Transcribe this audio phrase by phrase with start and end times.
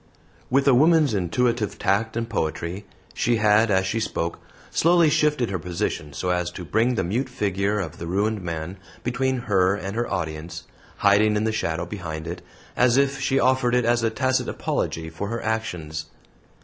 [0.49, 4.39] With a woman's intuitive tact and poetry, she had, as she spoke,
[4.71, 8.77] slowly shifted her position so as to bring the mute figure of the ruined man
[9.03, 10.63] between her and her audience,
[10.97, 12.41] hiding in the shadow behind it,
[12.75, 16.07] as if she offered it as a tacit apology for her actions.